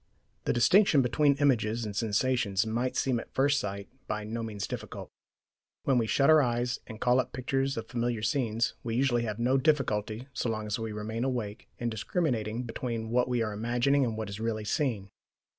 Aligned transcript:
The 0.45 0.51
distinction 0.53 1.03
between 1.03 1.35
images 1.35 1.85
and 1.85 1.95
sensations 1.95 2.65
might 2.65 2.95
seem 2.95 3.19
at 3.19 3.35
first 3.35 3.59
sight 3.59 3.87
by 4.07 4.23
no 4.23 4.41
means 4.41 4.65
difficult. 4.65 5.11
When 5.83 5.99
we 5.99 6.07
shut 6.07 6.27
our 6.27 6.41
eyes 6.41 6.79
and 6.87 6.99
call 6.99 7.19
up 7.19 7.33
pictures 7.33 7.77
of 7.77 7.87
familiar 7.87 8.23
scenes, 8.23 8.73
we 8.83 8.95
usually 8.95 9.25
have 9.25 9.37
no 9.37 9.59
difficulty, 9.59 10.27
so 10.33 10.49
long 10.49 10.65
as 10.65 10.79
we 10.79 10.91
remain 10.91 11.23
awake, 11.23 11.67
in 11.77 11.91
discriminating 11.91 12.63
between 12.63 13.11
what 13.11 13.29
we 13.29 13.43
are 13.43 13.53
imagining 13.53 14.03
and 14.03 14.17
what 14.17 14.27
is 14.27 14.39
really 14.39 14.65
seen. 14.65 15.11